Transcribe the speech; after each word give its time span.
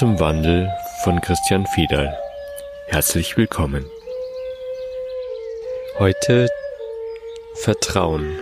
Zum 0.00 0.18
Wandel 0.18 0.72
von 1.04 1.20
Christian 1.20 1.66
Fiedal. 1.66 2.18
Herzlich 2.86 3.36
willkommen. 3.36 3.84
Heute 5.98 6.48
Vertrauen. 7.56 8.38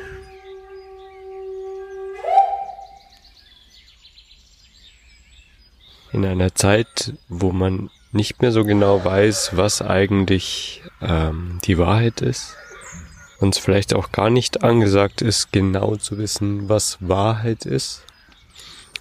In 6.13 6.25
einer 6.25 6.55
Zeit, 6.55 7.15
wo 7.29 7.51
man 7.51 7.91
nicht 8.13 8.41
mehr 8.41 8.53
so 8.53 8.65
genau 8.65 9.05
weiß, 9.05 9.57
was 9.57 9.83
eigentlich 9.83 10.85
ähm, 11.03 11.59
die 11.65 11.77
Wahrheit 11.77 12.21
ist, 12.21 12.55
uns 13.41 13.59
vielleicht 13.59 13.95
auch 13.95 14.13
gar 14.13 14.31
nicht 14.31 14.63
angesagt 14.63 15.23
ist, 15.23 15.51
genau 15.51 15.97
zu 15.97 16.19
wissen, 16.19 16.69
was 16.69 16.99
Wahrheit 17.01 17.67
ist, 17.67 18.05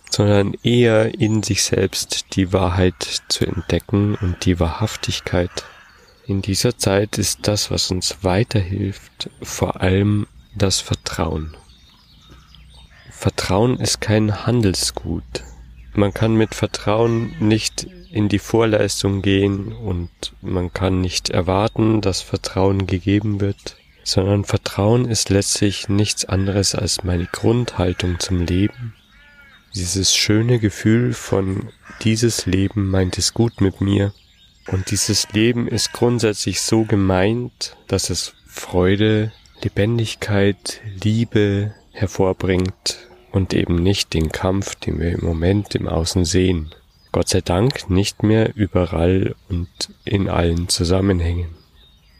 sondern 0.10 0.54
eher 0.64 1.20
in 1.20 1.44
sich 1.44 1.64
selbst 1.64 2.36
die 2.36 2.54
Wahrheit 2.54 3.24
zu 3.27 3.46
entdecken 3.46 4.16
und 4.16 4.46
die 4.46 4.60
Wahrhaftigkeit. 4.60 5.66
In 6.26 6.41
dieser 6.41 6.77
Zeit 6.77 7.18
ist 7.18 7.48
das, 7.48 7.72
was 7.72 7.91
uns 7.91 8.18
weiterhilft, 8.22 9.30
vor 9.41 9.82
allem 9.82 10.27
das 10.55 10.80
Vertrauen. 10.80 11.55
Vertrauen 13.12 13.80
ist 13.80 14.02
kein 14.02 14.46
Handelsgut. 14.46 15.44
Man 15.94 16.14
kann 16.14 16.36
mit 16.36 16.54
Vertrauen 16.54 17.36
nicht 17.40 17.88
in 18.12 18.30
die 18.30 18.40
Vorleistung 18.40 19.21
gehen 19.21 19.71
und 19.71 20.10
man 20.42 20.71
kann 20.71 21.02
nicht 21.02 21.30
erwarten, 21.30 22.02
dass 22.02 22.21
Vertrauen 22.21 22.86
gegeben 22.88 23.42
wird 23.42 23.77
sondern 24.08 24.46
Vertrauen 24.46 25.04
ist 25.04 25.30
letztlich 25.30 25.90
nichts 25.90 26.24
anderes 26.24 26.76
als 26.76 27.04
meine 27.04 27.26
Grundhaltung 27.26 28.21
zum 28.21 28.46
Leben. 28.46 28.94
Dieses 29.76 30.15
schöne 30.15 30.60
Gefühl 30.60 31.13
von 31.13 31.70
dieses 32.01 32.46
Leben 32.46 32.90
meint 32.90 33.18
es 33.18 33.34
gut 33.34 33.62
mit 33.62 33.82
mir. 33.82 34.13
Und 34.68 34.91
dieses 34.91 35.32
Leben 35.32 35.68
ist 35.68 35.93
grundsätzlich 35.93 36.62
so 36.62 36.84
gemeint, 36.84 37.77
dass 37.87 38.09
es 38.09 38.34
Freude, 38.48 39.32
Lebendigkeit, 39.62 40.82
Liebe 41.04 41.74
hervorbringt 41.91 43.07
und 43.32 43.54
eben 43.54 43.76
nicht 43.76 44.13
den 44.13 44.32
Kampf, 44.32 44.76
den 44.76 44.99
wir 44.99 45.12
im 45.12 45.24
Moment 45.24 45.76
im 45.76 45.87
Außen 45.87 46.26
sehen. 46.26 46.74
Gott 47.12 47.29
sei 47.29 47.41
Dank 47.41 47.90
nicht 47.90 48.24
mehr 48.24 48.55
überall 48.55 49.35
und 49.49 49.70
in 50.04 50.29
allen 50.29 50.70
Zusammenhängen. 50.70 51.55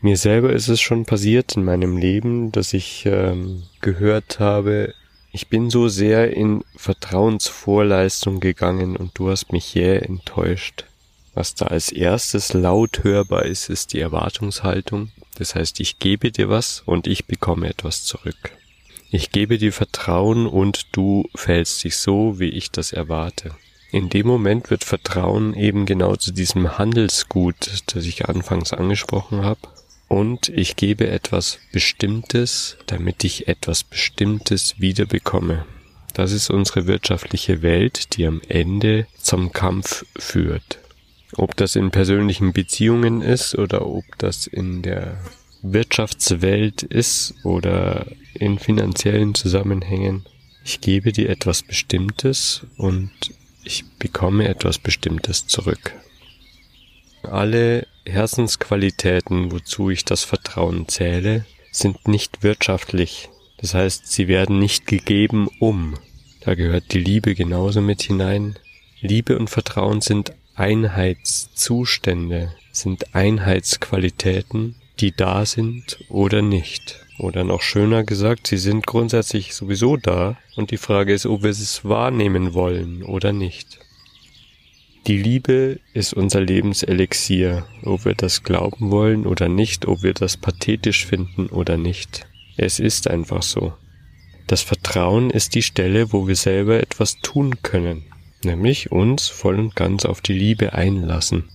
Mir 0.02 0.18
selber 0.18 0.54
ist 0.54 0.68
es 0.68 0.80
schon 0.80 1.06
passiert 1.06 1.56
in 1.56 1.66
meinem 1.66 1.98
Leben, 1.98 2.52
dass 2.52 2.74
ich 2.74 3.06
ähm, 3.06 3.64
gehört 3.82 4.40
habe, 4.40 4.94
ich 5.38 5.50
bin 5.50 5.70
so 5.70 5.88
sehr 5.88 6.36
in 6.36 6.64
Vertrauensvorleistung 6.76 8.40
gegangen 8.40 8.98
und 8.98 9.12
du 9.20 9.30
hast 9.30 9.54
mich 9.54 9.76
jäh 9.76 9.98
enttäuscht. 9.98 10.86
Was 11.36 11.54
da 11.54 11.68
als 11.68 11.92
erstes 11.92 12.54
laut 12.54 13.04
hörbar 13.04 13.46
ist, 13.46 13.70
ist 13.70 13.94
die 13.94 14.00
Erwartungshaltung. 14.00 15.12
Das 15.36 15.54
heißt, 15.54 15.80
ich 15.80 16.00
gebe 16.00 16.32
dir 16.32 16.50
was 16.50 16.82
und 16.88 17.06
ich 17.06 17.28
bekomme 17.28 17.70
etwas 17.70 18.04
zurück. 18.04 18.52
Ich 19.12 19.30
gebe 19.30 19.60
dir 19.60 19.72
Vertrauen 19.72 20.48
und 20.48 20.88
du 20.94 21.30
fällst 21.36 21.84
dich 21.84 21.98
so, 21.98 22.40
wie 22.40 22.50
ich 22.50 22.72
das 22.72 22.92
erwarte. 22.92 23.52
In 23.92 24.10
dem 24.10 24.26
Moment 24.26 24.72
wird 24.72 24.84
Vertrauen 24.84 25.54
eben 25.54 25.86
genau 25.86 26.16
zu 26.16 26.32
diesem 26.32 26.80
Handelsgut, 26.80 27.84
das 27.94 28.06
ich 28.06 28.28
anfangs 28.28 28.74
angesprochen 28.74 29.44
habe, 29.44 29.62
und 30.08 30.50
ich 30.50 30.76
gebe 30.76 31.08
etwas 31.08 31.60
Bestimmtes, 31.72 32.78
damit 32.86 33.24
ich 33.24 33.48
etwas 33.48 33.84
Bestimmtes 33.84 34.80
wiederbekomme. 34.80 35.66
Das 36.14 36.32
ist 36.32 36.50
unsere 36.50 36.88
wirtschaftliche 36.88 37.62
Welt, 37.62 38.16
die 38.18 38.26
am 38.26 38.42
Ende 38.48 39.06
zum 39.20 39.52
Kampf 39.52 40.06
führt. 40.18 40.80
Ob 41.36 41.56
das 41.58 41.76
in 41.76 41.92
persönlichen 41.92 42.54
Beziehungen 42.54 43.22
ist 43.22 43.54
oder 43.56 43.86
ob 43.86 44.06
das 44.18 44.48
in 44.48 44.82
der 44.82 45.20
Wirtschaftswelt 45.62 46.84
ist 46.84 47.36
oder 47.44 48.08
in 48.34 48.60
finanziellen 48.60 49.36
Zusammenhängen. 49.36 50.26
Ich 50.64 50.82
gebe 50.82 51.12
dir 51.12 51.30
etwas 51.30 51.64
Bestimmtes 51.64 52.62
und 52.78 53.12
ich 53.64 53.86
bekomme 54.00 54.48
etwas 54.48 54.80
Bestimmtes 54.80 55.48
zurück. 55.48 55.94
Alle 57.32 57.88
Herzensqualitäten, 58.06 59.52
wozu 59.52 59.90
ich 59.90 60.06
das 60.06 60.24
Vertrauen 60.24 60.88
zähle, 60.88 61.46
sind 61.72 62.08
nicht 62.08 62.44
wirtschaftlich. 62.44 63.30
Das 63.58 63.74
heißt, 63.74 64.12
sie 64.12 64.28
werden 64.28 64.60
nicht 64.60 64.88
gegeben 64.88 65.50
um. 65.60 65.96
Da 66.42 66.56
gehört 66.56 66.94
die 66.94 67.00
Liebe 67.00 67.36
genauso 67.36 67.82
mit 67.82 68.02
hinein. 68.02 68.58
Liebe 69.02 69.38
und 69.38 69.50
Vertrauen 69.50 70.02
sind 70.02 70.34
Einheitszustände, 70.56 72.54
sind 72.72 73.14
Einheitsqualitäten, 73.14 74.76
die 75.00 75.12
da 75.12 75.46
sind 75.46 76.00
oder 76.10 76.42
nicht. 76.42 77.06
Oder 77.20 77.44
noch 77.44 77.62
schöner 77.62 78.04
gesagt, 78.04 78.48
sie 78.48 78.58
sind 78.58 78.88
grundsätzlich 78.88 79.54
sowieso 79.54 79.98
da 79.98 80.38
und 80.56 80.72
die 80.72 80.78
Frage 80.78 81.14
ist, 81.14 81.26
ob 81.26 81.44
wir 81.44 81.50
es 81.50 81.84
wahrnehmen 81.84 82.54
wollen 82.54 83.04
oder 83.04 83.34
nicht. 83.34 83.80
Die 85.08 85.18
Liebe 85.18 85.80
ist 85.94 86.14
unser 86.14 86.42
Lebenselixier, 86.42 87.66
ob 87.84 88.04
wir 88.04 88.14
das 88.14 88.44
glauben 88.44 88.92
wollen 88.92 89.26
oder 89.26 89.48
nicht, 89.48 89.88
ob 89.88 90.04
wir 90.04 90.14
das 90.14 90.36
pathetisch 90.36 91.06
finden 91.06 91.48
oder 91.48 91.78
nicht. 91.78 92.28
Es 92.58 92.82
ist 92.82 93.10
einfach 93.10 93.42
so. 93.42 93.72
Das 94.48 94.64
Vertrauen 94.64 95.30
ist 95.30 95.56
die 95.56 95.64
Stelle, 95.64 96.12
wo 96.12 96.28
wir 96.28 96.36
selber 96.36 96.82
etwas 96.82 97.22
tun 97.22 97.56
können, 97.64 98.04
nämlich 98.44 98.92
uns 98.92 99.30
voll 99.30 99.58
und 99.58 99.78
ganz 99.78 100.04
auf 100.04 100.20
die 100.20 100.34
Liebe 100.34 100.74
einlassen. 100.74 101.46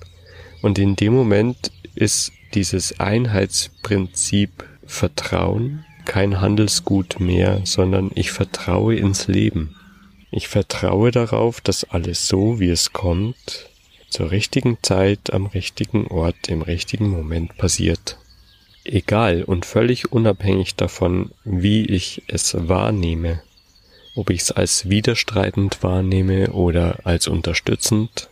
Und 0.63 0.79
in 0.79 0.97
dem 0.97 1.13
Moment 1.13 1.73
ist 1.95 2.33
dieses 2.55 3.01
Einheitsprinzip 3.01 4.65
Vertrauen 4.87 5.85
kein 6.07 6.41
Handelsgut 6.41 7.21
mehr, 7.21 7.61
sondern 7.65 8.13
ich 8.15 8.33
vertraue 8.33 8.97
ins 8.97 9.29
Leben. 9.29 9.77
Ich 10.35 10.49
vertraue 10.49 11.11
darauf, 11.11 11.61
dass 11.61 11.85
alles 11.85 12.27
so, 12.27 12.59
wie 12.59 12.71
es 12.71 12.95
kommt, 12.95 13.69
zur 14.09 14.31
richtigen 14.31 14.79
Zeit, 14.81 15.31
am 15.31 15.45
richtigen 15.45 16.07
Ort, 16.07 16.49
im 16.49 16.63
richtigen 16.63 17.09
Moment 17.11 17.59
passiert. 17.59 18.17
Egal 18.83 19.45
und 19.45 19.67
völlig 19.67 20.11
unabhängig 20.11 20.75
davon, 20.75 21.33
wie 21.45 21.85
ich 21.85 22.23
es 22.29 22.57
wahrnehme, 22.67 23.43
ob 24.15 24.31
ich 24.31 24.41
es 24.41 24.51
als 24.51 24.89
widerstreitend 24.89 25.83
wahrnehme 25.83 26.53
oder 26.53 27.01
als 27.05 27.29
unterstützend, 27.29 28.31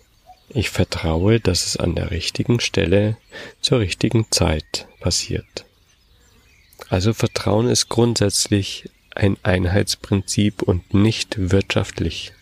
ich 0.48 0.70
vertraue, 0.70 1.38
dass 1.38 1.66
es 1.66 1.76
an 1.76 1.94
der 1.94 2.10
richtigen 2.10 2.60
Stelle 2.60 3.18
zur 3.60 3.80
richtigen 3.80 4.26
Zeit 4.30 4.88
passiert. 5.00 5.66
Also 6.88 7.12
Vertrauen 7.12 7.68
ist 7.68 7.90
grundsätzlich 7.90 8.88
ein 9.20 9.36
Einheitsprinzip 9.42 10.62
und 10.62 10.94
nicht 10.94 11.50
wirtschaftlich. 11.50 12.32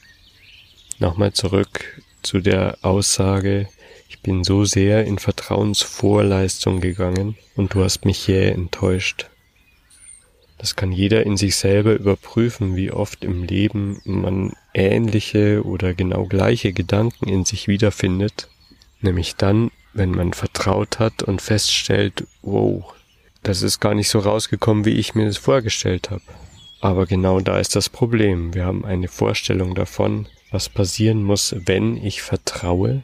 Nochmal 1.00 1.32
zurück 1.32 2.00
zu 2.23 2.38
der 2.38 2.79
Aussage, 2.82 3.69
ich 4.08 4.20
bin 4.20 4.44
so 4.44 4.64
sehr 4.64 5.05
in 5.05 5.19
Vertrauensvorleistung 5.19 6.81
gegangen 6.81 7.37
und 7.56 7.75
du 7.75 7.82
hast 7.82 8.05
mich 8.05 8.29
jäh 8.29 8.50
enttäuscht. 8.50 9.29
Das 10.56 10.76
kann 10.76 10.93
jeder 10.93 11.26
in 11.26 11.37
sich 11.37 11.56
selber 11.56 11.94
überprüfen, 11.94 12.76
wie 12.76 12.93
oft 12.93 13.25
im 13.25 13.43
Leben 13.43 14.00
man 14.05 14.52
ähnliche 14.73 15.64
oder 15.64 15.94
genau 15.94 16.26
gleiche 16.26 16.73
Gedanken 16.73 17.29
in 17.29 17.44
sich 17.44 17.67
wiederfindet, 17.67 18.49
nämlich 19.00 19.35
dann, 19.35 19.73
wenn 19.94 20.11
man 20.12 20.32
vertraut 20.32 21.00
hat 21.00 21.25
und 21.25 21.43
feststellt, 21.43 22.25
wow, 22.43 22.85
das 23.43 23.62
ist 23.62 23.81
gar 23.81 23.94
nicht 23.94 24.08
so 24.08 24.20
rausgekommen, 24.20 24.85
wie 24.85 24.94
ich 24.94 25.17
mir 25.17 25.26
das 25.26 25.38
vorgestellt 25.38 26.11
habe. 26.11 26.23
Aber 26.80 27.06
genau 27.06 27.40
da 27.40 27.58
ist 27.58 27.75
das 27.75 27.88
Problem. 27.88 28.54
Wir 28.54 28.64
haben 28.64 28.84
eine 28.84 29.08
Vorstellung 29.08 29.75
davon, 29.75 30.28
was 30.50 30.69
passieren 30.69 31.22
muss, 31.25 31.54
wenn 31.66 31.96
ich 31.96 32.22
vertraue, 32.22 33.02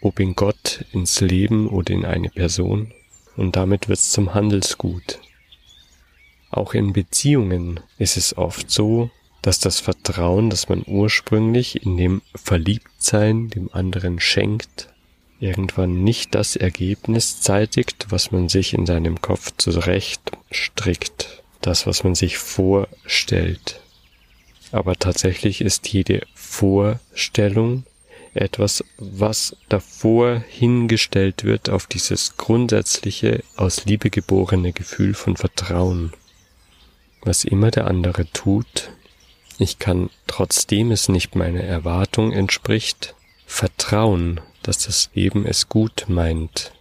ob 0.00 0.20
in 0.20 0.34
Gott, 0.36 0.84
ins 0.92 1.20
Leben 1.20 1.68
oder 1.68 1.92
in 1.92 2.04
eine 2.04 2.30
Person. 2.30 2.92
Und 3.36 3.56
damit 3.56 3.88
wird 3.88 3.98
es 3.98 4.10
zum 4.10 4.34
Handelsgut. 4.34 5.20
Auch 6.50 6.74
in 6.74 6.92
Beziehungen 6.92 7.80
ist 7.98 8.16
es 8.16 8.36
oft 8.38 8.70
so, 8.70 9.10
dass 9.42 9.58
das 9.58 9.80
Vertrauen, 9.80 10.50
das 10.50 10.68
man 10.68 10.84
ursprünglich 10.86 11.84
in 11.84 11.96
dem 11.96 12.22
Verliebtsein 12.34 13.48
dem 13.48 13.68
anderen 13.72 14.20
schenkt, 14.20 14.88
irgendwann 15.40 16.02
nicht 16.02 16.34
das 16.34 16.56
Ergebnis 16.56 17.40
zeitigt, 17.40 18.06
was 18.10 18.32
man 18.32 18.48
sich 18.48 18.74
in 18.74 18.86
seinem 18.86 19.20
Kopf 19.20 19.52
zurecht 19.56 20.32
strickt 20.50 21.42
das, 21.60 21.86
was 21.86 22.04
man 22.04 22.14
sich 22.14 22.38
vorstellt. 22.38 23.80
Aber 24.72 24.96
tatsächlich 24.96 25.60
ist 25.60 25.88
jede 25.88 26.26
Vorstellung 26.34 27.84
etwas, 28.34 28.84
was 28.98 29.56
davor 29.68 30.42
hingestellt 30.48 31.44
wird 31.44 31.70
auf 31.70 31.86
dieses 31.86 32.36
grundsätzliche, 32.36 33.42
aus 33.56 33.84
Liebe 33.84 34.10
geborene 34.10 34.72
Gefühl 34.72 35.14
von 35.14 35.36
Vertrauen. 35.36 36.12
Was 37.22 37.44
immer 37.44 37.70
der 37.70 37.86
andere 37.86 38.30
tut, 38.32 38.90
ich 39.58 39.78
kann, 39.78 40.10
trotzdem 40.26 40.92
es 40.92 41.08
nicht 41.08 41.34
meiner 41.34 41.62
Erwartung 41.62 42.32
entspricht, 42.32 43.14
Vertrauen, 43.46 44.40
dass 44.62 44.86
das 44.86 45.10
Leben 45.14 45.46
es 45.46 45.68
gut 45.68 46.04
meint. 46.08 46.72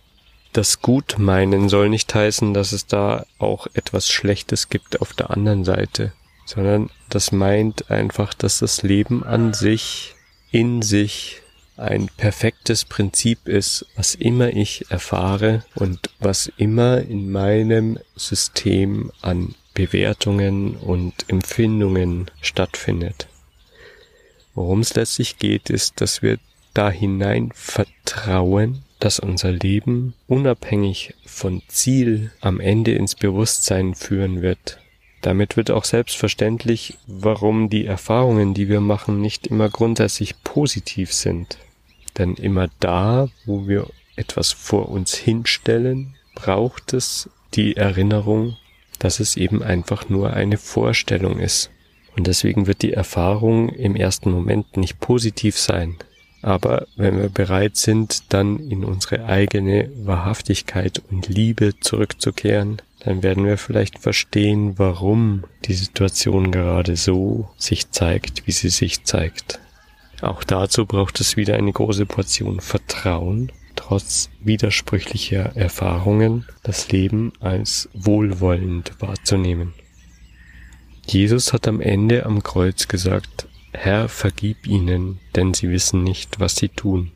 Das 0.58 0.82
Gutmeinen 0.82 1.70
soll 1.70 1.88
nicht 1.88 2.16
heißen, 2.16 2.56
dass 2.56 2.72
es 2.72 2.88
da 2.88 3.28
auch 3.38 3.68
etwas 3.76 4.10
Schlechtes 4.10 4.70
gibt 4.70 5.02
auf 5.02 5.14
der 5.14 5.30
anderen 5.30 5.64
Seite, 5.64 6.14
sondern 6.48 6.90
das 7.10 7.32
meint 7.32 7.92
einfach, 7.92 8.34
dass 8.34 8.58
das 8.58 8.82
Leben 8.82 9.24
an 9.24 9.54
sich, 9.54 10.16
in 10.50 10.82
sich 10.82 11.44
ein 11.76 12.10
perfektes 12.18 12.86
Prinzip 12.86 13.48
ist, 13.48 13.86
was 13.96 14.16
immer 14.16 14.48
ich 14.48 14.90
erfahre 14.90 15.64
und 15.76 16.10
was 16.18 16.52
immer 16.58 17.02
in 17.02 17.30
meinem 17.30 18.00
System 18.16 19.12
an 19.22 19.54
Bewertungen 19.76 20.76
und 20.76 21.14
Empfindungen 21.28 22.32
stattfindet. 22.42 23.28
Worum 24.56 24.80
es 24.80 24.96
letztlich 24.96 25.38
geht, 25.38 25.70
ist, 25.70 26.02
dass 26.02 26.24
wir 26.24 26.40
da 26.74 26.90
hinein 26.90 27.52
vertrauen, 27.54 28.84
dass 29.00 29.20
unser 29.20 29.52
Leben 29.52 30.14
unabhängig 30.28 31.14
von 31.26 31.62
Ziel 31.68 32.32
am 32.42 32.60
Ende 32.60 32.94
ins 32.94 33.16
Bewusstsein 33.16 33.96
führen 33.96 34.42
wird. 34.42 34.80
Damit 35.22 35.58
wird 35.58 35.72
auch 35.72 35.84
selbstverständlich, 35.84 36.98
warum 37.08 37.70
die 37.70 37.86
Erfahrungen, 37.86 38.54
die 38.54 38.70
wir 38.70 38.82
machen, 38.82 39.22
nicht 39.22 39.48
immer 39.48 39.70
grundsätzlich 39.70 40.42
positiv 40.44 41.14
sind. 41.14 41.58
Denn 42.18 42.36
immer 42.36 42.70
da, 42.80 43.30
wo 43.46 43.68
wir 43.68 43.88
etwas 44.16 44.52
vor 44.52 44.90
uns 44.90 45.16
hinstellen, 45.16 46.16
braucht 46.36 46.94
es 46.94 47.30
die 47.54 47.78
Erinnerung, 47.78 48.58
dass 49.00 49.20
es 49.20 49.38
eben 49.38 49.62
einfach 49.62 50.10
nur 50.10 50.34
eine 50.34 50.58
Vorstellung 50.58 51.40
ist. 51.40 51.72
Und 52.16 52.28
deswegen 52.28 52.66
wird 52.66 52.82
die 52.82 52.94
Erfahrung 52.94 53.70
im 53.70 53.96
ersten 53.96 54.32
Moment 54.32 54.76
nicht 54.76 55.00
positiv 55.00 55.58
sein. 55.58 55.98
Aber 56.42 56.88
wenn 56.96 57.18
wir 57.20 57.30
bereit 57.30 57.78
sind, 57.78 58.32
dann 58.34 58.60
in 58.60 58.84
unsere 58.84 59.26
eigene 59.26 59.90
Wahrhaftigkeit 60.04 61.02
und 61.10 61.28
Liebe 61.28 61.80
zurückzukehren, 61.80 62.82
dann 63.00 63.24
werden 63.24 63.46
wir 63.46 63.58
vielleicht 63.58 64.00
verstehen, 64.00 64.78
warum 64.78 65.44
die 65.66 65.74
Situation 65.74 66.52
gerade 66.52 66.96
so 66.96 67.50
sich 67.58 67.92
zeigt, 67.92 68.48
wie 68.48 68.52
sie 68.52 68.70
sich 68.70 69.04
zeigt. 69.04 69.60
Auch 70.22 70.44
dazu 70.44 70.86
braucht 70.86 71.20
es 71.20 71.38
wieder 71.38 71.56
eine 71.56 71.72
große 71.72 72.06
Portion 72.06 72.60
Vertrauen, 72.60 73.52
trotz 73.76 74.30
widersprüchlicher 74.42 75.56
Erfahrungen 75.56 76.46
das 76.64 76.92
Leben 76.92 77.34
als 77.40 77.88
wohlwollend 77.94 78.94
wahrzunehmen. 79.00 79.74
Jesus 81.06 81.54
hat 81.54 81.68
am 81.68 81.80
Ende 81.80 82.26
am 82.26 82.44
Kreuz 82.44 82.88
gesagt, 82.88 83.48
Herr, 83.74 84.10
vergib 84.10 84.68
ihnen, 84.68 85.20
denn 85.36 85.54
sie 85.54 85.70
wissen 85.70 86.04
nicht, 86.04 86.40
was 86.40 86.56
sie 86.56 86.70
tun. 86.70 87.12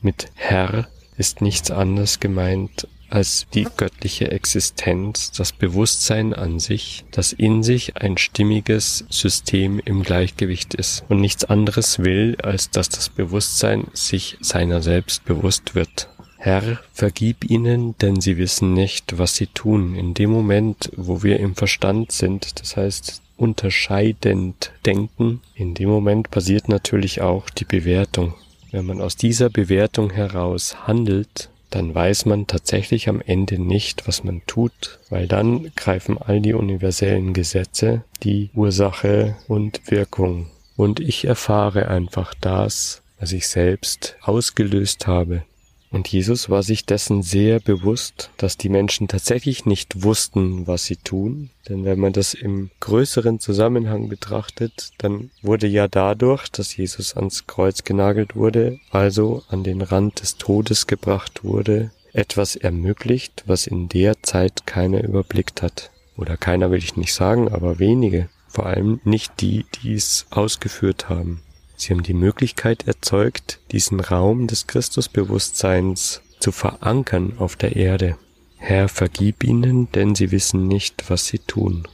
Mit 0.00 0.30
Herr 0.34 0.88
ist 1.16 1.40
nichts 1.42 1.70
anderes 1.70 2.20
gemeint 2.20 2.86
als 3.10 3.46
die 3.54 3.66
göttliche 3.76 4.30
Existenz, 4.30 5.32
das 5.32 5.52
Bewusstsein 5.52 6.34
an 6.34 6.58
sich, 6.58 7.04
das 7.10 7.32
in 7.32 7.62
sich 7.62 7.96
ein 7.96 8.18
stimmiges 8.18 9.06
System 9.08 9.80
im 9.84 10.02
Gleichgewicht 10.02 10.74
ist 10.74 11.04
und 11.08 11.20
nichts 11.20 11.44
anderes 11.44 11.98
will, 11.98 12.36
als 12.42 12.70
dass 12.70 12.88
das 12.88 13.08
Bewusstsein 13.08 13.86
sich 13.92 14.36
seiner 14.40 14.82
selbst 14.82 15.24
bewusst 15.24 15.74
wird. 15.74 16.08
Herr, 16.36 16.78
vergib 16.92 17.50
ihnen, 17.50 17.96
denn 17.98 18.20
sie 18.20 18.36
wissen 18.36 18.72
nicht, 18.72 19.18
was 19.18 19.34
sie 19.34 19.48
tun. 19.48 19.96
In 19.96 20.14
dem 20.14 20.30
Moment, 20.30 20.90
wo 20.96 21.22
wir 21.22 21.40
im 21.40 21.56
Verstand 21.56 22.12
sind, 22.12 22.60
das 22.60 22.76
heißt 22.76 23.22
unterscheidend 23.38 24.72
denken, 24.84 25.40
in 25.54 25.74
dem 25.74 25.88
Moment 25.88 26.30
passiert 26.30 26.68
natürlich 26.68 27.22
auch 27.22 27.48
die 27.48 27.64
Bewertung. 27.64 28.34
Wenn 28.70 28.84
man 28.84 29.00
aus 29.00 29.16
dieser 29.16 29.48
Bewertung 29.48 30.10
heraus 30.10 30.86
handelt, 30.86 31.48
dann 31.70 31.94
weiß 31.94 32.26
man 32.26 32.46
tatsächlich 32.46 33.08
am 33.08 33.20
Ende 33.20 33.58
nicht, 33.58 34.08
was 34.08 34.24
man 34.24 34.42
tut, 34.46 34.98
weil 35.10 35.26
dann 35.26 35.70
greifen 35.76 36.18
all 36.18 36.40
die 36.40 36.54
universellen 36.54 37.34
Gesetze, 37.34 38.02
die 38.22 38.50
Ursache 38.54 39.36
und 39.48 39.80
Wirkung. 39.90 40.50
Und 40.76 41.00
ich 41.00 41.24
erfahre 41.24 41.88
einfach 41.88 42.34
das, 42.40 43.02
was 43.18 43.32
ich 43.32 43.48
selbst 43.48 44.16
ausgelöst 44.22 45.06
habe. 45.06 45.42
Und 45.90 46.08
Jesus 46.08 46.50
war 46.50 46.62
sich 46.62 46.84
dessen 46.84 47.22
sehr 47.22 47.60
bewusst, 47.60 48.30
dass 48.36 48.58
die 48.58 48.68
Menschen 48.68 49.08
tatsächlich 49.08 49.64
nicht 49.64 50.02
wussten, 50.02 50.66
was 50.66 50.84
sie 50.84 50.96
tun. 50.96 51.50
Denn 51.68 51.84
wenn 51.84 51.98
man 51.98 52.12
das 52.12 52.34
im 52.34 52.70
größeren 52.80 53.40
Zusammenhang 53.40 54.08
betrachtet, 54.08 54.90
dann 54.98 55.30
wurde 55.40 55.66
ja 55.66 55.88
dadurch, 55.88 56.48
dass 56.48 56.76
Jesus 56.76 57.16
ans 57.16 57.46
Kreuz 57.46 57.84
genagelt 57.84 58.36
wurde, 58.36 58.78
also 58.90 59.42
an 59.48 59.64
den 59.64 59.80
Rand 59.80 60.20
des 60.20 60.36
Todes 60.36 60.86
gebracht 60.86 61.42
wurde, 61.42 61.90
etwas 62.12 62.56
ermöglicht, 62.56 63.44
was 63.46 63.66
in 63.66 63.88
der 63.88 64.22
Zeit 64.22 64.66
keiner 64.66 65.02
überblickt 65.04 65.62
hat. 65.62 65.90
Oder 66.16 66.36
keiner 66.36 66.70
will 66.70 66.78
ich 66.78 66.96
nicht 66.96 67.14
sagen, 67.14 67.48
aber 67.48 67.78
wenige. 67.78 68.28
Vor 68.48 68.66
allem 68.66 69.00
nicht 69.04 69.40
die, 69.40 69.66
die 69.82 69.94
es 69.94 70.26
ausgeführt 70.30 71.08
haben. 71.08 71.42
Sie 71.78 71.92
haben 71.92 72.02
die 72.02 72.12
Möglichkeit 72.12 72.88
erzeugt, 72.88 73.60
diesen 73.70 74.00
Raum 74.00 74.48
des 74.48 74.66
Christusbewusstseins 74.66 76.22
zu 76.40 76.50
verankern 76.50 77.34
auf 77.38 77.54
der 77.54 77.76
Erde. 77.76 78.18
Herr, 78.56 78.88
vergib 78.88 79.44
ihnen, 79.44 79.90
denn 79.92 80.16
sie 80.16 80.32
wissen 80.32 80.66
nicht, 80.66 81.04
was 81.08 81.26
sie 81.26 81.38
tun. 81.38 81.86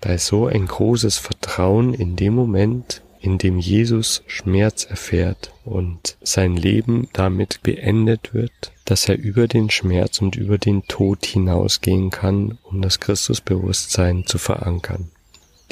Da 0.00 0.12
ist 0.14 0.26
so 0.26 0.46
ein 0.46 0.66
großes 0.66 1.18
Vertrauen 1.18 1.94
in 1.94 2.14
dem 2.14 2.34
Moment, 2.34 3.02
in 3.20 3.38
dem 3.38 3.58
Jesus 3.58 4.22
Schmerz 4.26 4.84
erfährt 4.84 5.52
und 5.64 6.16
sein 6.22 6.56
Leben 6.56 7.08
damit 7.12 7.62
beendet 7.64 8.34
wird, 8.34 8.72
dass 8.84 9.08
er 9.08 9.18
über 9.18 9.48
den 9.48 9.68
Schmerz 9.68 10.20
und 10.20 10.36
über 10.36 10.58
den 10.58 10.84
Tod 10.84 11.26
hinausgehen 11.26 12.10
kann, 12.10 12.58
um 12.62 12.82
das 12.82 13.00
Christusbewusstsein 13.00 14.26
zu 14.26 14.38
verankern. 14.38 15.10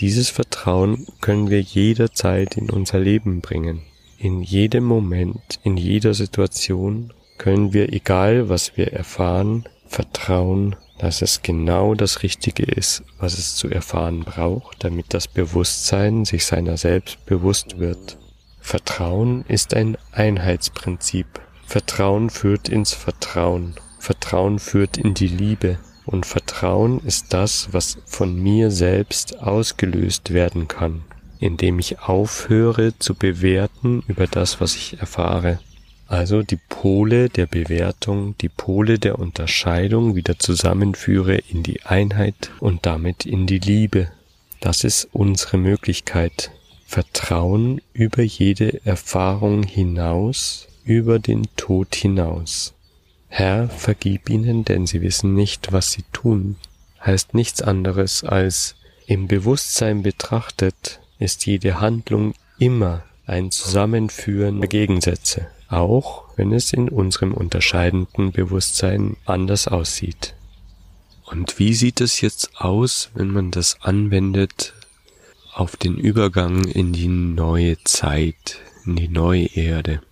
Dieses 0.01 0.31
Vertrauen 0.31 1.07
können 1.21 1.51
wir 1.51 1.61
jederzeit 1.61 2.57
in 2.57 2.71
unser 2.71 2.99
Leben 2.99 3.41
bringen. 3.41 3.83
In 4.19 4.43
jedem 4.43 4.85
Moment, 4.85 5.61
in 5.63 5.77
jeder 5.77 6.15
Situation 6.15 7.13
können 7.39 7.73
wir, 7.73 7.93
egal 7.93 8.49
was 8.49 8.77
wir 8.77 8.93
erfahren, 8.93 9.65
vertrauen, 9.87 10.77
dass 10.99 11.23
es 11.23 11.43
genau 11.43 11.95
das 11.95 12.23
Richtige 12.23 12.63
ist, 12.63 13.03
was 13.19 13.37
es 13.37 13.57
zu 13.57 13.69
erfahren 13.69 14.21
braucht, 14.21 14.85
damit 14.85 15.13
das 15.15 15.27
Bewusstsein 15.29 16.25
sich 16.25 16.47
seiner 16.47 16.77
selbst 16.77 17.25
bewusst 17.27 17.79
wird. 17.79 18.19
Vertrauen 18.61 19.45
ist 19.49 19.75
ein 19.75 19.99
Einheitsprinzip. 20.13 21.27
Vertrauen 21.67 22.31
führt 22.31 22.69
ins 22.69 22.95
Vertrauen. 22.95 23.75
Vertrauen 23.99 24.61
führt 24.61 24.97
in 24.97 25.15
die 25.15 25.27
Liebe. 25.27 25.79
Und 26.04 26.26
Vertrauen 26.26 27.00
ist 27.00 27.32
das, 27.32 27.68
was 27.73 27.99
von 28.06 28.40
mir 28.40 28.71
selbst 28.71 29.40
ausgelöst 29.40 30.32
werden 30.32 30.68
kann, 30.68 31.02
indem 31.38 31.78
ich 31.78 32.00
aufhöre 32.00 32.99
zu 32.99 33.14
bewerten 33.14 34.02
über 34.09 34.26
das, 34.26 34.61
was 34.61 34.75
ich 34.75 34.99
erfahre. 34.99 35.61
Also 36.09 36.42
die 36.42 36.59
Pole 36.68 37.30
der 37.30 37.47
Bewertung, 37.47 38.37
die 38.38 38.50
Pole 38.50 38.99
der 38.99 39.18
Unterscheidung 39.18 40.14
wieder 40.14 40.38
zusammenführe 40.38 41.37
in 41.37 41.62
die 41.62 41.82
Einheit 41.85 42.50
und 42.61 42.85
damit 42.85 43.25
in 43.25 43.47
die 43.47 43.61
Liebe. 43.61 44.09
Das 44.61 44.85
ist 44.85 45.09
unsere 45.12 45.56
Möglichkeit. 45.56 46.50
Vertrauen 46.87 47.80
über 47.94 48.23
jede 48.23 48.85
Erfahrung 48.85 49.62
hinaus, 49.62 50.68
über 50.85 51.18
den 51.18 51.44
Tod 51.56 51.94
hinaus. 51.94 52.75
Herr, 53.35 53.71
vergib 53.71 54.29
ihnen, 54.29 54.62
denn 54.67 54.87
sie 54.87 55.01
wissen 55.01 55.33
nicht, 55.33 55.73
was 55.73 55.91
sie 55.91 56.05
tun, 56.12 56.57
heißt 57.03 57.33
nichts 57.33 57.62
anderes 57.62 58.25
als 58.25 58.75
im 59.07 59.27
Bewusstsein 59.27 60.03
betrachtet 60.03 61.01
ist 61.19 61.47
jede 61.47 61.81
Handlung 61.81 62.35
immer 62.59 63.05
ein 63.25 63.51
Zusammenführen 63.51 64.61
der 64.61 64.69
Gegensätze, 64.69 65.47
auch 65.69 66.25
wenn 66.37 66.53
es 66.53 66.75
in 66.75 66.91
unserem 66.91 67.33
unterscheidenden 67.33 68.33
Bewusstsein 68.33 69.17
anders 69.25 69.67
aussieht. 69.67 70.35
Und 71.25 71.59
wie 71.59 71.73
sieht 71.73 72.03
es 72.03 72.21
jetzt 72.21 72.61
aus, 72.61 73.12
wenn 73.15 73.29
man 73.29 73.51
das 73.51 73.81
anwendet 73.81 74.75
auf 75.55 75.77
den 75.77 75.97
Übergang 75.97 76.65
in 76.65 76.93
die 76.93 77.09
neue 77.09 77.83
Zeit, 77.85 78.59
in 78.85 78.97
die 78.97 79.09
neue 79.09 79.47
Erde? 79.57 80.03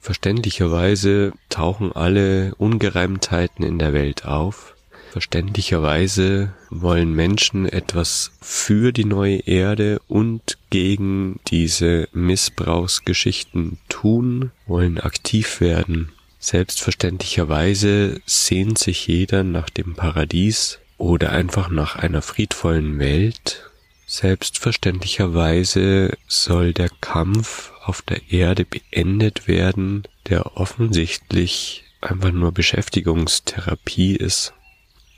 Verständlicherweise 0.00 1.32
tauchen 1.50 1.92
alle 1.92 2.54
Ungereimtheiten 2.56 3.64
in 3.64 3.78
der 3.78 3.92
Welt 3.92 4.24
auf. 4.24 4.74
Verständlicherweise 5.10 6.54
wollen 6.70 7.12
Menschen 7.12 7.66
etwas 7.66 8.32
für 8.40 8.92
die 8.92 9.04
neue 9.04 9.40
Erde 9.40 10.00
und 10.08 10.56
gegen 10.70 11.38
diese 11.48 12.08
Missbrauchsgeschichten 12.12 13.76
tun, 13.88 14.52
wollen 14.66 14.98
aktiv 15.00 15.60
werden. 15.60 16.12
Selbstverständlicherweise 16.38 18.22
sehnt 18.24 18.78
sich 18.78 19.06
jeder 19.06 19.44
nach 19.44 19.68
dem 19.68 19.96
Paradies 19.96 20.78
oder 20.96 21.32
einfach 21.32 21.68
nach 21.68 21.96
einer 21.96 22.22
friedvollen 22.22 22.98
Welt. 22.98 23.70
Selbstverständlicherweise 24.06 26.16
soll 26.26 26.72
der 26.72 26.88
Kampf 27.00 27.72
auf 27.90 28.02
der 28.02 28.30
Erde 28.30 28.64
beendet 28.64 29.48
werden, 29.48 30.04
der 30.28 30.56
offensichtlich 30.56 31.82
einfach 32.00 32.30
nur 32.30 32.52
Beschäftigungstherapie 32.52 34.14
ist. 34.14 34.54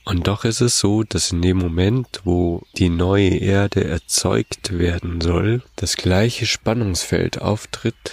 Und 0.07 0.27
doch 0.27 0.47
ist 0.47 0.63
es 0.63 0.79
so, 0.79 1.03
dass 1.03 1.33
in 1.33 1.43
dem 1.43 1.59
Moment, 1.59 2.23
wo 2.25 2.63
die 2.79 2.89
neue 2.89 3.37
Erde 3.37 3.85
erzeugt 3.85 4.79
werden 4.79 5.21
soll, 5.21 5.63
das 5.77 5.99
gleiche 5.99 6.47
Spannungsfeld 6.47 7.43
auftritt, 7.43 8.13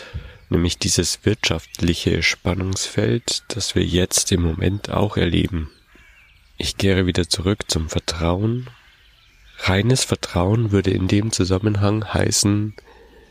nämlich 0.49 0.77
dieses 0.77 1.23
wirtschaftliche 1.23 2.21
Spannungsfeld, 2.21 3.43
das 3.47 3.75
wir 3.75 3.85
jetzt 3.85 4.29
im 4.33 4.41
Moment 4.41 4.89
auch 4.89 5.15
erleben. 5.15 5.69
Ich 6.57 6.75
kehre 6.75 7.05
wieder 7.05 7.29
zurück 7.29 7.71
zum 7.71 7.87
Vertrauen. 7.87 8.67
Reines 9.59 10.03
Vertrauen 10.03 10.73
würde 10.73 10.91
in 10.91 11.07
dem 11.07 11.31
Zusammenhang 11.31 12.13
heißen, 12.13 12.73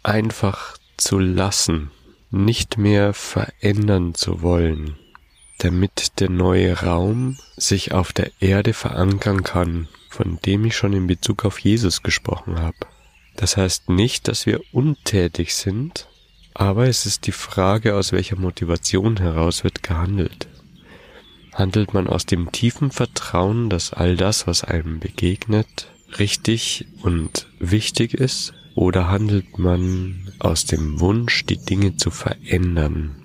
einfach 0.03 0.78
zu 0.99 1.19
lassen, 1.19 1.91
nicht 2.31 2.77
mehr 2.77 3.15
verändern 3.15 4.15
zu 4.15 4.43
wollen, 4.43 4.97
damit 5.59 6.21
der 6.21 6.31
neue 6.31 6.83
Raum 6.83 7.39
sich 7.57 7.93
auf 7.93 8.13
der 8.13 8.31
Erde 8.41 8.75
verankern 8.75 9.43
kann, 9.43 9.89
von 10.11 10.39
dem 10.45 10.65
ich 10.65 10.77
schon 10.77 10.93
in 10.93 11.07
Bezug 11.07 11.45
auf 11.45 11.59
Jesus 11.59 12.03
gesprochen 12.03 12.61
habe. 12.61 12.77
Das 13.37 13.57
heißt 13.57 13.89
nicht, 13.89 14.29
dass 14.29 14.47
wir 14.47 14.61
untätig 14.73 15.55
sind, 15.55 16.09
aber 16.55 16.89
es 16.89 17.07
ist 17.07 17.27
die 17.27 17.33
Frage, 17.33 17.95
aus 17.95 18.13
welcher 18.13 18.37
Motivation 18.37 19.17
heraus 19.19 19.63
wird 19.63 19.83
gehandelt. 19.83 20.49
Handelt 21.55 21.95
man 21.95 22.09
aus 22.09 22.27
dem 22.27 22.53
tiefen 22.53 22.91
Vertrauen, 22.91 23.71
dass 23.71 23.93
all 23.93 24.17
das, 24.17 24.47
was 24.47 24.65
einem 24.65 24.99
begegnet, 24.99 25.89
richtig 26.19 26.87
und 27.03 27.47
wichtig 27.59 28.15
ist, 28.15 28.55
oder 28.79 29.11
handelt 29.11 29.59
man 29.59 30.31
aus 30.39 30.65
dem 30.65 31.01
Wunsch, 31.01 31.45
die 31.45 31.59
Dinge 31.59 31.97
zu 31.97 32.13
verändern, 32.13 33.17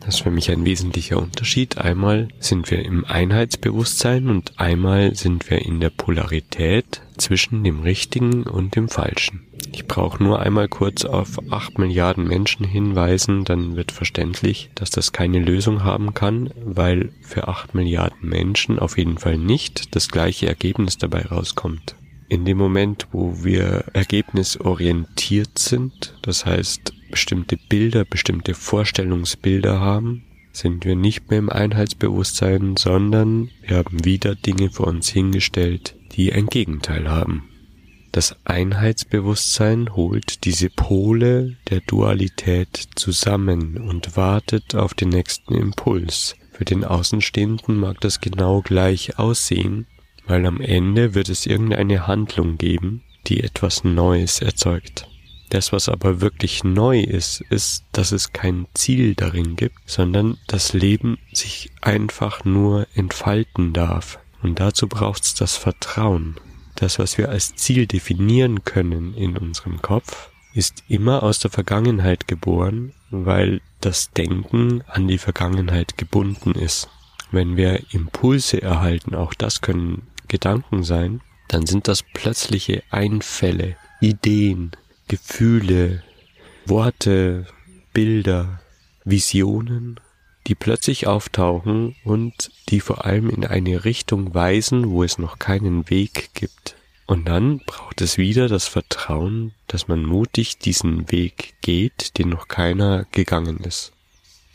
das 0.00 0.14
ist 0.14 0.22
für 0.22 0.30
mich 0.30 0.50
ein 0.50 0.64
wesentlicher 0.64 1.18
Unterschied. 1.18 1.76
Einmal 1.76 2.28
sind 2.38 2.70
wir 2.70 2.82
im 2.82 3.04
Einheitsbewusstsein 3.04 4.30
und 4.30 4.58
einmal 4.58 5.14
sind 5.14 5.50
wir 5.50 5.60
in 5.60 5.78
der 5.78 5.90
Polarität 5.90 7.02
zwischen 7.18 7.62
dem 7.64 7.80
Richtigen 7.80 8.44
und 8.44 8.76
dem 8.76 8.88
Falschen. 8.88 9.42
Ich 9.72 9.86
brauche 9.86 10.22
nur 10.22 10.40
einmal 10.40 10.68
kurz 10.68 11.04
auf 11.04 11.38
acht 11.50 11.78
Milliarden 11.78 12.26
Menschen 12.26 12.66
hinweisen, 12.66 13.44
dann 13.44 13.76
wird 13.76 13.92
verständlich, 13.92 14.70
dass 14.74 14.88
das 14.88 15.12
keine 15.12 15.38
Lösung 15.38 15.84
haben 15.84 16.14
kann, 16.14 16.50
weil 16.64 17.12
für 17.20 17.46
acht 17.48 17.74
Milliarden 17.74 18.26
Menschen 18.26 18.78
auf 18.78 18.96
jeden 18.96 19.18
Fall 19.18 19.36
nicht 19.36 19.94
das 19.94 20.08
gleiche 20.08 20.46
Ergebnis 20.46 20.96
dabei 20.96 21.26
rauskommt. 21.26 21.94
In 22.30 22.44
dem 22.44 22.58
Moment, 22.58 23.08
wo 23.10 23.42
wir 23.42 23.86
ergebnisorientiert 23.92 25.58
sind, 25.58 26.14
das 26.22 26.46
heißt 26.46 26.94
bestimmte 27.10 27.56
Bilder, 27.56 28.04
bestimmte 28.04 28.54
Vorstellungsbilder 28.54 29.80
haben, 29.80 30.22
sind 30.52 30.84
wir 30.84 30.94
nicht 30.94 31.28
mehr 31.28 31.40
im 31.40 31.50
Einheitsbewusstsein, 31.50 32.76
sondern 32.76 33.50
wir 33.66 33.78
haben 33.78 34.04
wieder 34.04 34.36
Dinge 34.36 34.70
vor 34.70 34.86
uns 34.86 35.08
hingestellt, 35.08 35.96
die 36.12 36.32
ein 36.32 36.46
Gegenteil 36.46 37.10
haben. 37.10 37.48
Das 38.12 38.36
Einheitsbewusstsein 38.44 39.96
holt 39.96 40.44
diese 40.44 40.70
Pole 40.70 41.56
der 41.68 41.80
Dualität 41.80 42.90
zusammen 42.94 43.76
und 43.76 44.16
wartet 44.16 44.76
auf 44.76 44.94
den 44.94 45.08
nächsten 45.08 45.56
Impuls. 45.56 46.36
Für 46.52 46.64
den 46.64 46.84
Außenstehenden 46.84 47.76
mag 47.76 48.00
das 48.00 48.20
genau 48.20 48.62
gleich 48.62 49.18
aussehen, 49.18 49.88
weil 50.26 50.46
am 50.46 50.60
Ende 50.60 51.14
wird 51.14 51.28
es 51.28 51.46
irgendeine 51.46 52.06
Handlung 52.06 52.58
geben, 52.58 53.02
die 53.26 53.42
etwas 53.42 53.84
Neues 53.84 54.40
erzeugt. 54.40 55.06
Das, 55.50 55.72
was 55.72 55.88
aber 55.88 56.20
wirklich 56.20 56.62
neu 56.62 57.00
ist, 57.00 57.40
ist, 57.50 57.84
dass 57.90 58.12
es 58.12 58.32
kein 58.32 58.66
Ziel 58.72 59.16
darin 59.16 59.56
gibt, 59.56 59.78
sondern 59.84 60.38
das 60.46 60.72
Leben 60.72 61.18
sich 61.32 61.72
einfach 61.80 62.44
nur 62.44 62.86
entfalten 62.94 63.72
darf. 63.72 64.20
Und 64.42 64.60
dazu 64.60 64.86
braucht 64.86 65.24
es 65.24 65.34
das 65.34 65.56
Vertrauen. 65.56 66.36
Das, 66.76 67.00
was 67.00 67.18
wir 67.18 67.28
als 67.28 67.56
Ziel 67.56 67.86
definieren 67.86 68.64
können 68.64 69.14
in 69.14 69.36
unserem 69.36 69.82
Kopf, 69.82 70.30
ist 70.54 70.84
immer 70.88 71.22
aus 71.24 71.40
der 71.40 71.50
Vergangenheit 71.50 72.28
geboren, 72.28 72.92
weil 73.10 73.60
das 73.80 74.12
Denken 74.12 74.82
an 74.86 75.08
die 75.08 75.18
Vergangenheit 75.18 75.98
gebunden 75.98 76.52
ist. 76.52 76.88
Wenn 77.32 77.56
wir 77.56 77.82
Impulse 77.92 78.62
erhalten, 78.62 79.14
auch 79.14 79.34
das 79.34 79.60
können 79.60 80.02
Gedanken 80.30 80.82
sein, 80.84 81.20
dann 81.48 81.66
sind 81.66 81.88
das 81.88 82.02
plötzliche 82.02 82.82
Einfälle, 82.90 83.76
Ideen, 84.00 84.70
Gefühle, 85.08 86.02
Worte, 86.64 87.46
Bilder, 87.92 88.60
Visionen, 89.04 89.98
die 90.46 90.54
plötzlich 90.54 91.06
auftauchen 91.06 91.96
und 92.04 92.50
die 92.68 92.80
vor 92.80 93.04
allem 93.04 93.28
in 93.28 93.44
eine 93.44 93.84
Richtung 93.84 94.32
weisen, 94.32 94.90
wo 94.90 95.02
es 95.02 95.18
noch 95.18 95.38
keinen 95.38 95.90
Weg 95.90 96.30
gibt. 96.34 96.76
Und 97.06 97.26
dann 97.26 97.58
braucht 97.66 98.00
es 98.00 98.16
wieder 98.16 98.48
das 98.48 98.68
Vertrauen, 98.68 99.52
dass 99.66 99.88
man 99.88 100.04
mutig 100.04 100.58
diesen 100.58 101.10
Weg 101.10 101.54
geht, 101.60 102.18
den 102.18 102.28
noch 102.28 102.46
keiner 102.46 103.04
gegangen 103.10 103.58
ist. 103.58 103.92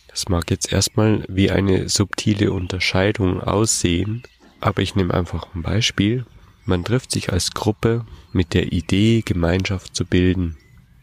Das 0.08 0.29
mag 0.29 0.50
jetzt 0.50 0.72
erstmal 0.72 1.25
wie 1.27 1.51
eine 1.51 1.89
subtile 1.89 2.53
Unterscheidung 2.53 3.41
aussehen, 3.41 4.24
aber 4.66 4.82
ich 4.82 4.96
nehme 4.96 5.14
einfach 5.14 5.54
ein 5.54 5.62
Beispiel. 5.62 6.26
Man 6.66 6.84
trifft 6.84 7.12
sich 7.12 7.32
als 7.32 7.52
Gruppe 7.52 8.04
mit 8.34 8.56
der 8.56 8.74
Idee, 8.74 9.22
Gemeinschaft 9.24 9.96
zu 9.96 10.06
bilden. 10.06 10.58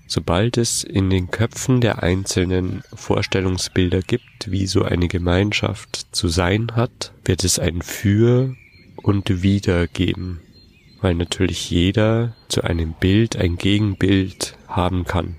Sobald 0.08 0.56
es 0.58 0.82
in 0.82 1.10
den 1.10 1.30
Köpfen 1.30 1.80
der 1.80 2.02
Einzelnen 2.02 2.82
Vorstellungsbilder 2.92 4.00
gibt, 4.00 4.50
wie 4.50 4.66
so 4.66 4.82
eine 4.82 5.06
Gemeinschaft 5.06 6.08
zu 6.10 6.26
sein 6.26 6.72
hat, 6.74 7.12
wird 7.24 7.44
es 7.44 7.60
ein 7.60 7.82
Für 7.82 8.56
und 8.96 9.42
Wider 9.44 9.86
geben, 9.86 10.40
weil 11.00 11.14
natürlich 11.14 11.70
jeder 11.70 12.34
zu 12.48 12.62
einem 12.64 12.94
Bild 12.98 13.36
ein 13.36 13.58
Gegenbild 13.58 14.58
haben 14.66 15.04
kann. 15.04 15.36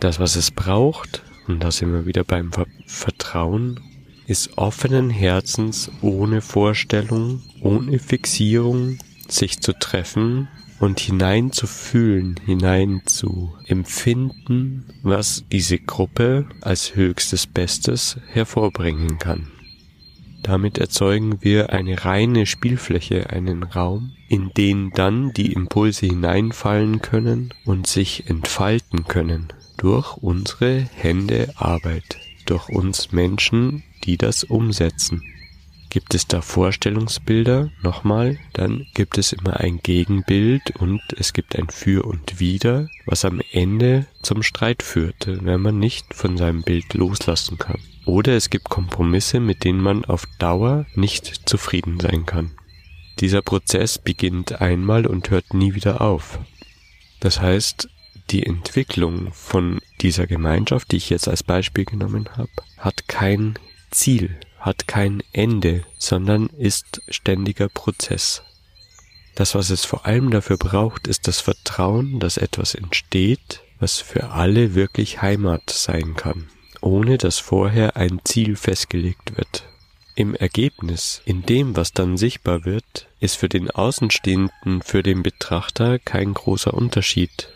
Das, 0.00 0.18
was 0.18 0.34
es 0.34 0.50
braucht, 0.50 1.22
und 1.46 1.62
da 1.62 1.70
sind 1.70 1.92
wir 1.92 2.04
wieder 2.04 2.24
beim 2.24 2.50
Vertrauen, 2.86 3.78
ist 4.30 4.58
offenen 4.58 5.10
Herzens 5.10 5.90
ohne 6.02 6.40
Vorstellung, 6.40 7.42
ohne 7.62 7.98
Fixierung, 7.98 8.98
sich 9.26 9.60
zu 9.60 9.76
treffen 9.76 10.46
und 10.78 11.00
hinein 11.00 11.50
zu 11.50 11.66
fühlen, 11.66 12.38
hinein 12.46 13.02
zu 13.06 13.52
empfinden, 13.66 14.86
was 15.02 15.44
diese 15.50 15.80
Gruppe 15.80 16.46
als 16.60 16.94
höchstes 16.94 17.48
Bestes 17.48 18.18
hervorbringen 18.28 19.18
kann. 19.18 19.48
Damit 20.44 20.78
erzeugen 20.78 21.38
wir 21.42 21.72
eine 21.72 22.04
reine 22.04 22.46
Spielfläche, 22.46 23.30
einen 23.30 23.64
Raum, 23.64 24.12
in 24.28 24.52
den 24.56 24.92
dann 24.92 25.32
die 25.32 25.52
Impulse 25.52 26.06
hineinfallen 26.06 27.02
können 27.02 27.52
und 27.64 27.88
sich 27.88 28.30
entfalten 28.30 29.08
können 29.08 29.48
durch 29.76 30.16
unsere 30.18 30.88
Hände 30.94 31.52
Arbeit, 31.56 32.16
durch 32.46 32.68
uns 32.68 33.10
Menschen, 33.10 33.82
die 34.04 34.16
das 34.16 34.44
umsetzen. 34.44 35.22
Gibt 35.90 36.14
es 36.14 36.28
da 36.28 36.40
Vorstellungsbilder 36.40 37.70
nochmal, 37.82 38.38
dann 38.52 38.86
gibt 38.94 39.18
es 39.18 39.32
immer 39.32 39.58
ein 39.58 39.80
Gegenbild 39.82 40.76
und 40.78 41.02
es 41.18 41.32
gibt 41.32 41.56
ein 41.56 41.68
Für 41.68 42.04
und 42.04 42.38
Wider, 42.38 42.88
was 43.06 43.24
am 43.24 43.42
Ende 43.50 44.06
zum 44.22 44.44
Streit 44.44 44.84
führte, 44.84 45.44
wenn 45.44 45.60
man 45.60 45.80
nicht 45.80 46.14
von 46.14 46.36
seinem 46.36 46.62
Bild 46.62 46.94
loslassen 46.94 47.58
kann. 47.58 47.80
Oder 48.06 48.36
es 48.36 48.50
gibt 48.50 48.68
Kompromisse, 48.70 49.40
mit 49.40 49.64
denen 49.64 49.80
man 49.80 50.04
auf 50.04 50.26
Dauer 50.38 50.86
nicht 50.94 51.48
zufrieden 51.48 51.98
sein 51.98 52.24
kann. 52.24 52.52
Dieser 53.18 53.42
Prozess 53.42 53.98
beginnt 53.98 54.60
einmal 54.60 55.06
und 55.06 55.30
hört 55.30 55.54
nie 55.54 55.74
wieder 55.74 56.00
auf. 56.00 56.38
Das 57.18 57.40
heißt, 57.40 57.88
die 58.30 58.46
Entwicklung 58.46 59.32
von 59.32 59.80
dieser 60.00 60.28
Gemeinschaft, 60.28 60.92
die 60.92 60.96
ich 60.96 61.10
jetzt 61.10 61.26
als 61.26 61.42
Beispiel 61.42 61.84
genommen 61.84 62.28
habe, 62.36 62.50
hat 62.78 63.08
kein 63.08 63.58
Ziel, 63.90 64.38
hat 64.60 64.86
kein 64.86 65.22
Ende, 65.32 65.84
sondern 65.98 66.46
ist 66.58 67.02
ständiger 67.08 67.68
Prozess. 67.68 68.42
Das, 69.34 69.54
was 69.54 69.70
es 69.70 69.84
vor 69.84 70.06
allem 70.06 70.30
dafür 70.30 70.58
braucht, 70.58 71.06
ist 71.06 71.26
das 71.26 71.40
Vertrauen, 71.40 72.20
dass 72.20 72.36
etwas 72.36 72.74
entsteht, 72.74 73.62
was 73.78 73.98
für 73.98 74.30
alle 74.30 74.74
wirklich 74.74 75.22
Heimat 75.22 75.70
sein 75.70 76.14
kann, 76.14 76.48
ohne 76.82 77.16
dass 77.16 77.38
vorher 77.38 77.96
ein 77.96 78.20
Ziel 78.24 78.56
festgelegt 78.56 79.36
wird. 79.36 79.64
Im 80.14 80.34
Ergebnis, 80.34 81.22
in 81.24 81.46
dem, 81.46 81.76
was 81.76 81.92
dann 81.92 82.18
sichtbar 82.18 82.66
wird, 82.66 83.08
ist 83.20 83.36
für 83.36 83.48
den 83.48 83.70
Außenstehenden, 83.70 84.82
für 84.82 85.02
den 85.02 85.22
Betrachter 85.22 85.98
kein 85.98 86.34
großer 86.34 86.74
Unterschied. 86.74 87.48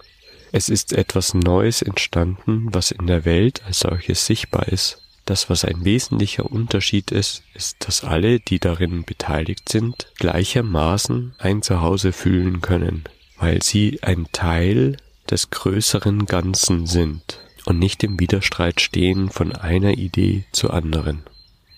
Es 0.53 0.71
ist 0.71 0.93
etwas 0.93 1.35
Neues 1.35 1.83
entstanden, 1.83 2.69
was 2.73 2.93
in 2.93 3.07
der 3.07 3.27
Welt 3.27 3.63
als 3.67 3.81
solches 3.81 4.25
sichtbar 4.25 4.69
ist 4.69 5.04
das, 5.25 5.49
was 5.51 5.65
ein 5.65 5.85
wesentlicher 5.85 6.51
Unterschied 6.51 7.11
ist, 7.11 7.43
ist, 7.55 7.87
dass 7.87 8.05
alle, 8.05 8.41
die 8.41 8.59
darin 8.59 9.05
beteiligt 9.05 9.69
sind, 9.69 10.09
gleichermaßen 10.19 11.35
ein 11.39 11.63
Zuhause 11.63 12.13
fühlen 12.13 12.61
können, 12.61 13.05
weil 13.39 13.63
sie 13.63 14.03
ein 14.03 14.27
Teil 14.33 14.97
des 15.31 15.51
größeren 15.51 16.27
Ganzen 16.27 16.87
sind 16.87 17.41
und 17.65 17.79
nicht 17.79 18.05
im 18.05 18.21
Widerstreit 18.21 18.81
stehen 18.81 19.31
von 19.31 19.53
einer 19.53 19.93
Idee 19.93 20.45
zur 20.53 20.75
anderen. 20.75 21.23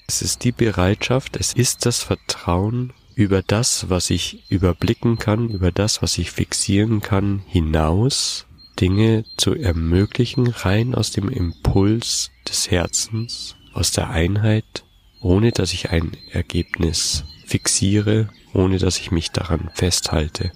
Es 0.09 0.23
ist 0.23 0.45
die 0.45 0.53
Bereitschaft, 0.53 1.37
es 1.37 1.53
ist 1.53 1.87
das 1.87 2.03
Vertrauen 2.03 2.93
über 3.15 3.43
das, 3.43 3.89
was 3.89 4.11
ich 4.11 4.51
überblicken 4.51 5.19
kann, 5.19 5.49
über 5.49 5.73
das, 5.73 6.03
was 6.03 6.19
ich 6.19 6.31
fixieren 6.31 7.01
kann, 7.01 7.43
hinaus 7.47 8.46
Dinge 8.81 9.25
zu 9.37 9.55
ermöglichen, 9.55 10.49
rein 10.49 10.95
aus 10.95 11.11
dem 11.11 11.29
Impuls 11.29 12.31
des 12.49 12.71
Herzens, 12.71 13.57
aus 13.73 13.91
der 13.91 14.11
Einheit, 14.11 14.85
ohne 15.21 15.53
dass 15.53 15.73
ich 15.73 15.91
ein 15.91 16.17
Ergebnis 16.31 17.25
fixiere, 17.47 18.29
ohne 18.53 18.79
dass 18.79 18.99
ich 18.99 19.11
mich 19.11 19.31
daran 19.31 19.71
festhalte. 19.75 20.53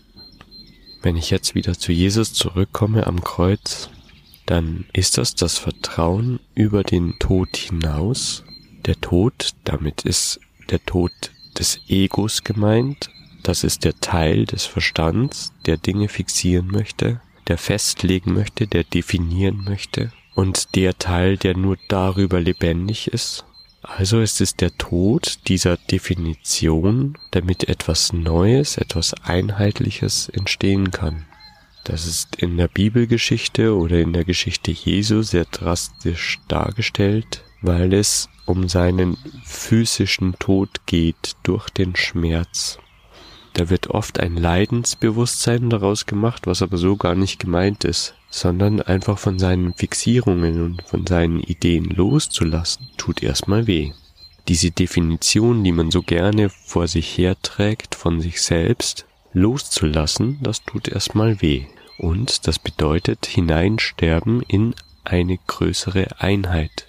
Wenn 1.03 1.17
ich 1.17 1.31
jetzt 1.31 1.55
wieder 1.55 1.79
zu 1.79 1.93
Jesus 1.93 2.33
zurückkomme 2.35 3.07
am 3.07 3.23
Kreuz, 3.23 3.89
dann 4.47 4.85
ist 4.93 5.17
das 5.17 5.35
das 5.35 5.59
Vertrauen 5.59 6.41
über 6.55 6.83
den 6.83 7.19
Tod 7.19 7.57
hinaus. 7.57 8.45
Der 8.85 9.01
Tod, 9.01 9.51
damit 9.65 10.03
ist 10.03 10.41
der 10.71 10.85
Tod 10.85 11.13
des 11.59 11.81
Egos 11.89 12.45
gemeint. 12.45 13.11
Das 13.43 13.65
ist 13.65 13.85
der 13.85 13.99
Teil 14.01 14.45
des 14.45 14.67
Verstands, 14.67 15.53
der 15.67 15.79
Dinge 15.79 16.09
fixieren 16.09 16.67
möchte, 16.67 17.21
der 17.51 17.59
festlegen 17.59 18.33
möchte, 18.33 18.69
der 18.69 18.85
definieren 18.85 19.65
möchte. 19.65 20.13
Und 20.35 20.77
der 20.77 20.97
Teil, 20.99 21.37
der 21.37 21.57
nur 21.57 21.77
darüber 21.89 22.41
lebendig 22.41 23.09
ist. 23.09 23.45
Also 23.83 24.21
ist 24.21 24.41
es 24.41 24.55
der 24.55 24.77
Tod 24.79 25.41
dieser 25.49 25.77
Definition, 25.77 27.19
damit 27.33 27.69
etwas 27.69 28.13
Neues, 28.13 28.77
etwas 28.77 29.15
Einheitliches 29.25 30.29
entstehen 30.29 30.93
kann. 30.93 31.27
Das 31.83 32.07
ist 32.07 32.37
in 32.37 32.57
der 32.57 32.69
Bibelgeschichte 32.69 33.77
oder 33.77 33.99
in 33.99 34.13
der 34.13 34.25
Geschichte 34.25 34.71
Jesu 34.71 35.23
sehr 35.23 35.47
drastisch 35.47 36.39
dargestellt, 36.47 37.43
weil 37.63 37.93
es 37.95 38.29
um 38.47 38.69
seinen 38.69 39.17
physischen 39.45 40.39
Tod 40.39 40.87
geht 40.87 41.37
durch 41.43 41.69
den 41.71 41.97
Schmerz. 41.97 42.79
Da 43.55 43.69
wird 43.69 43.89
oft 43.89 44.21
ein 44.21 44.37
Leidensbewusstsein 44.37 45.71
daraus 45.71 46.07
gemacht, 46.07 46.47
was 46.47 46.63
aber 46.63 46.77
so 46.77 46.97
gar 46.97 47.15
nicht 47.15 47.39
gemeint 47.39 47.85
ist, 47.85 48.15
sondern 48.31 48.81
einfach 48.81 49.19
von 49.19 49.39
seinen 49.39 49.75
Fixierungen 49.75 50.63
und 50.63 50.83
von 50.83 51.07
seinen 51.07 51.41
Ideen 51.41 51.85
loszulassen, 51.85 52.89
tut 52.97 53.23
erstmal 53.23 53.67
weh. 53.67 53.93
Diese 54.49 54.71
Definition, 54.71 55.63
die 55.65 55.73
man 55.73 55.91
so 55.91 56.03
gerne 56.03 56.49
vor 56.49 56.89
sich 56.89 57.19
herträgt 57.19 57.95
von 57.95 58.21
sich 58.21 58.41
selbst, 58.41 59.07
loszulassen, 59.33 60.39
das 60.41 60.65
tut 60.65 60.89
erstmal 60.89 61.43
weh. 61.43 61.67
Und 61.99 62.47
das 62.47 62.59
bedeutet 62.59 63.27
hineinsterben 63.27 64.43
in 64.43 64.75
eine 65.05 65.39
größere 65.47 66.21
Einheit. 66.21 66.87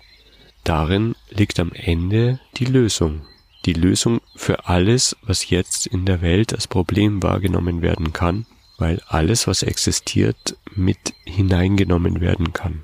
Darin 0.63 1.15
liegt 1.29 1.59
am 1.59 1.71
Ende 1.73 2.39
die 2.57 2.65
Lösung. 2.65 3.21
Die 3.65 3.73
Lösung 3.73 4.21
für 4.35 4.67
alles, 4.67 5.15
was 5.21 5.49
jetzt 5.49 5.85
in 5.85 6.05
der 6.05 6.21
Welt 6.21 6.53
als 6.53 6.67
Problem 6.67 7.21
wahrgenommen 7.21 7.81
werden 7.81 8.11
kann, 8.11 8.45
weil 8.77 9.01
alles, 9.07 9.45
was 9.45 9.61
existiert, 9.61 10.57
mit 10.73 11.13
hineingenommen 11.25 12.21
werden 12.21 12.53
kann. 12.53 12.81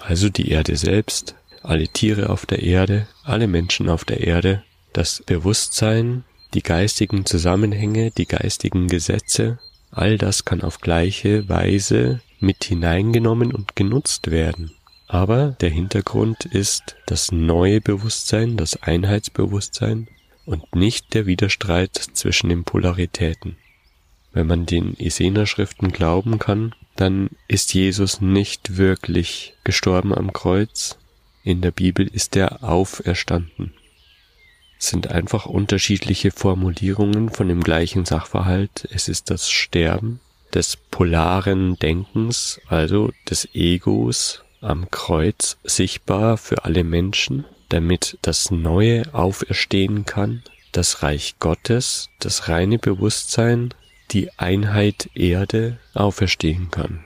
Also 0.00 0.28
die 0.28 0.50
Erde 0.50 0.76
selbst, 0.76 1.34
alle 1.62 1.88
Tiere 1.88 2.30
auf 2.30 2.46
der 2.46 2.62
Erde, 2.62 3.08
alle 3.24 3.48
Menschen 3.48 3.88
auf 3.88 4.04
der 4.04 4.20
Erde, 4.20 4.62
das 4.92 5.22
Bewusstsein, 5.26 6.24
die 6.52 6.62
geistigen 6.62 7.26
Zusammenhänge, 7.26 8.10
die 8.12 8.26
geistigen 8.26 8.86
Gesetze, 8.86 9.58
all 9.90 10.18
das 10.18 10.44
kann 10.44 10.62
auf 10.62 10.80
gleiche 10.80 11.48
Weise 11.48 12.20
mit 12.38 12.64
hineingenommen 12.64 13.52
und 13.52 13.74
genutzt 13.74 14.30
werden. 14.30 14.72
Aber 15.06 15.56
der 15.60 15.70
Hintergrund 15.70 16.44
ist 16.44 16.96
das 17.06 17.30
neue 17.30 17.80
Bewusstsein, 17.80 18.56
das 18.56 18.82
Einheitsbewusstsein 18.82 20.08
und 20.46 20.74
nicht 20.74 21.14
der 21.14 21.26
Widerstreit 21.26 21.94
zwischen 21.94 22.48
den 22.48 22.64
Polaritäten. 22.64 23.56
Wenn 24.32 24.46
man 24.46 24.66
den 24.66 24.98
Essener-Schriften 24.98 25.92
glauben 25.92 26.38
kann, 26.38 26.74
dann 26.96 27.30
ist 27.48 27.74
Jesus 27.74 28.20
nicht 28.20 28.76
wirklich 28.76 29.54
gestorben 29.62 30.14
am 30.14 30.32
Kreuz. 30.32 30.98
In 31.44 31.60
der 31.60 31.70
Bibel 31.70 32.06
ist 32.06 32.34
er 32.36 32.64
auferstanden 32.64 33.74
sind 34.84 35.10
einfach 35.10 35.46
unterschiedliche 35.46 36.30
Formulierungen 36.30 37.30
von 37.30 37.48
dem 37.48 37.62
gleichen 37.62 38.04
Sachverhalt. 38.04 38.88
Es 38.90 39.08
ist 39.08 39.30
das 39.30 39.50
Sterben 39.50 40.20
des 40.52 40.76
polaren 40.76 41.78
Denkens, 41.78 42.60
also 42.68 43.10
des 43.28 43.48
Egos 43.54 44.43
am 44.64 44.90
Kreuz 44.90 45.58
sichtbar 45.62 46.36
für 46.36 46.64
alle 46.64 46.84
Menschen, 46.84 47.44
damit 47.68 48.18
das 48.22 48.50
Neue 48.50 49.02
auferstehen 49.12 50.04
kann, 50.04 50.42
das 50.72 51.02
Reich 51.02 51.36
Gottes, 51.38 52.08
das 52.18 52.48
reine 52.48 52.78
Bewusstsein, 52.78 53.74
die 54.10 54.30
Einheit 54.38 55.10
Erde 55.14 55.78
auferstehen 55.92 56.70
kann. 56.70 57.04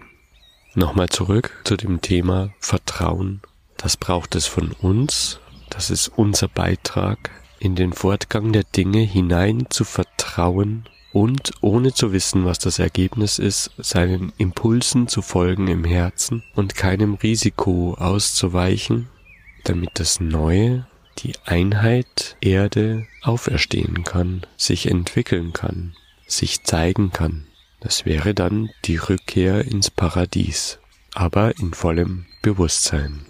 Nochmal 0.75 1.09
zurück 1.09 1.61
zu 1.65 1.77
dem 1.77 2.01
Thema 2.01 2.53
Vertrauen. 2.61 3.43
Das 3.77 3.97
braucht 3.97 4.35
es 4.35 4.47
von 4.47 4.73
uns. 4.73 5.41
Das 5.71 5.91
ist 5.91 6.09
unser 6.09 6.49
Beitrag 6.49 7.31
in 7.59 7.75
den 7.75 7.93
Fortgang 7.93 8.53
der 8.53 8.65
Dinge 8.65 9.01
hinein 9.01 9.67
zu 9.71 9.85
vertrauen 9.85 10.89
und 11.13 11.53
ohne 11.61 11.93
zu 11.95 12.13
wissen, 12.13 12.45
was 12.45 12.59
das 12.59 12.79
Ergebnis 12.79 13.39
ist, 13.39 13.71
seinen 13.79 14.33
Impulsen 14.37 15.09
zu 15.09 15.23
folgen 15.23 15.69
im 15.69 15.85
Herzen 15.85 16.43
und 16.55 16.75
keinem 16.75 17.15
Risiko 17.15 17.95
auszuweichen, 17.95 19.09
damit 19.65 19.91
das 19.95 20.21
Neue, 20.21 20.87
die 21.19 21.33
Einheit 21.45 22.37
Erde 22.41 23.07
auferstehen 23.23 24.05
kann, 24.05 24.47
sich 24.57 24.87
entwickeln 24.87 25.53
kann, 25.53 25.95
sich 26.27 26.63
zeigen 26.63 27.11
kann. 27.11 27.47
Das 27.81 28.05
wäre 28.05 28.35
dann 28.35 28.71
die 28.85 28.97
Rückkehr 28.97 29.65
ins 29.65 29.91
Paradies, 29.91 30.79
aber 31.15 31.59
in 31.59 31.75
vollem 31.75 32.27
Bewusstsein. 32.43 33.25